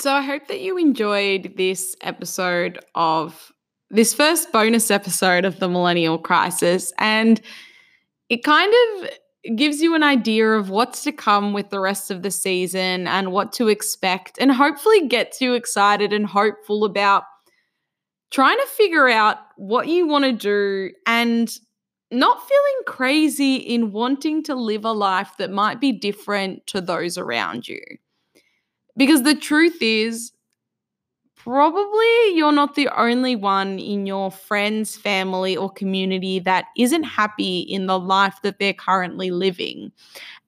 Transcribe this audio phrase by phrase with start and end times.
[0.00, 3.52] So I hope that you enjoyed this episode of
[3.90, 6.92] this first bonus episode of the Millennial Crisis.
[6.98, 7.40] And
[8.28, 12.22] it kind of gives you an idea of what's to come with the rest of
[12.22, 17.24] the season and what to expect, and hopefully gets you excited and hopeful about
[18.30, 21.58] trying to figure out what you want to do and
[22.12, 27.18] not feeling crazy in wanting to live a life that might be different to those
[27.18, 27.80] around you.
[28.98, 30.32] Because the truth is,
[31.36, 37.60] probably you're not the only one in your friends, family, or community that isn't happy
[37.60, 39.92] in the life that they're currently living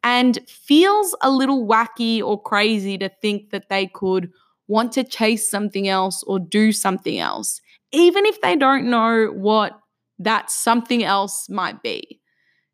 [0.02, 4.30] and feels a little wacky or crazy to think that they could
[4.66, 7.60] want to chase something else or do something else,
[7.92, 9.78] even if they don't know what
[10.18, 12.20] that something else might be.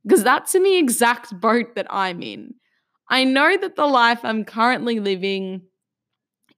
[0.05, 2.55] Because that's in the exact boat that I'm in.
[3.09, 5.62] I know that the life I'm currently living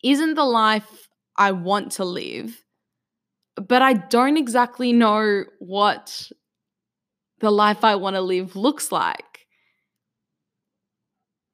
[0.02, 2.64] isn't the life I want to live,
[3.56, 6.30] but I don't exactly know what
[7.40, 9.46] the life I want to live looks like.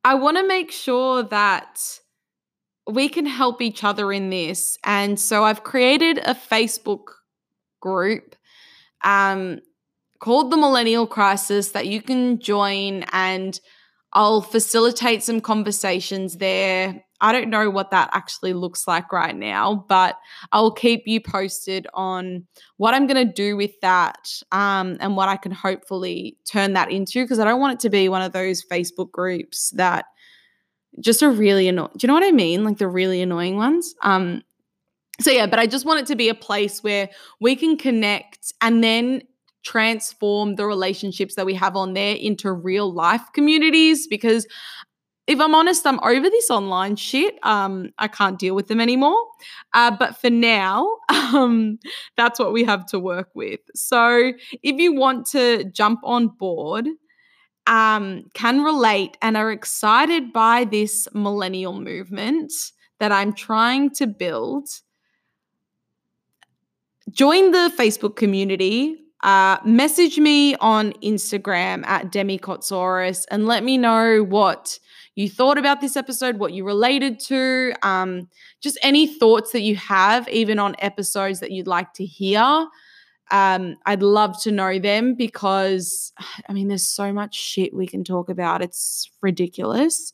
[0.04, 1.80] I want to make sure that
[2.86, 4.78] we can help each other in this.
[4.84, 7.06] And so I've created a Facebook
[7.80, 8.36] group
[9.02, 9.60] um,
[10.20, 13.58] called the Millennial Crisis that you can join and
[14.12, 17.04] I'll facilitate some conversations there.
[17.24, 20.16] I don't know what that actually looks like right now, but
[20.52, 25.30] I'll keep you posted on what I'm going to do with that um, and what
[25.30, 28.32] I can hopefully turn that into because I don't want it to be one of
[28.32, 30.04] those Facebook groups that
[31.00, 31.92] just are really annoying.
[31.96, 32.62] Do you know what I mean?
[32.62, 33.94] Like the really annoying ones.
[34.02, 34.42] Um,
[35.18, 37.08] so yeah, but I just want it to be a place where
[37.40, 39.22] we can connect and then
[39.62, 44.46] transform the relationships that we have on there into real life communities because
[45.26, 47.38] if I'm honest, I'm over this online shit.
[47.42, 49.18] Um, I can't deal with them anymore.
[49.72, 51.78] Uh, but for now, um,
[52.16, 53.60] that's what we have to work with.
[53.74, 56.86] So if you want to jump on board,
[57.66, 62.52] um, can relate and are excited by this millennial movement
[63.00, 64.68] that I'm trying to build,
[67.10, 68.96] join the Facebook community.
[69.22, 74.78] Uh, message me on Instagram at Demi Kotsaurus and let me know what
[75.14, 78.28] you thought about this episode, what you related to, um,
[78.60, 82.66] just any thoughts that you have, even on episodes that you'd like to hear.
[83.30, 86.12] Um, I'd love to know them because,
[86.48, 88.62] I mean, there's so much shit we can talk about.
[88.62, 90.12] It's ridiculous.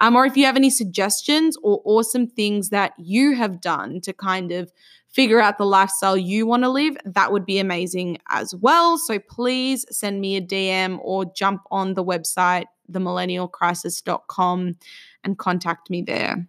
[0.00, 4.12] Um, or if you have any suggestions or awesome things that you have done to
[4.12, 4.72] kind of
[5.08, 8.96] figure out the lifestyle you want to live, that would be amazing as well.
[8.96, 14.76] So please send me a DM or jump on the website, themillennialcrisis.com,
[15.24, 16.48] and contact me there.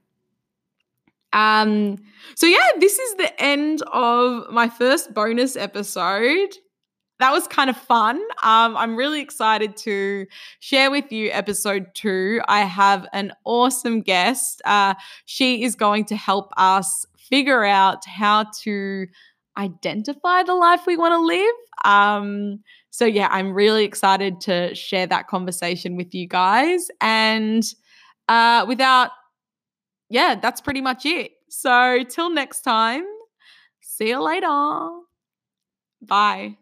[1.34, 1.98] Um,
[2.36, 6.56] so yeah, this is the end of my first bonus episode.
[7.22, 8.16] That was kind of fun.
[8.42, 10.26] Um, I'm really excited to
[10.60, 12.42] share with you episode two.
[12.48, 14.60] I have an awesome guest.
[14.66, 14.96] Uh,
[15.26, 19.06] she is going to help us figure out how to
[19.56, 21.56] identify the life we want to live.
[21.86, 26.90] Um, so, yeah, I'm really excited to share that conversation with you guys.
[27.02, 27.64] And
[28.30, 29.12] uh, without,
[30.10, 31.34] yeah, that's pretty much it.
[31.50, 33.06] So, till next time,
[33.80, 34.90] see you later.
[36.02, 36.58] Bye.